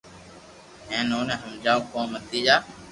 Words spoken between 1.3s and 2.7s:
ھمجاو ڪو متي جا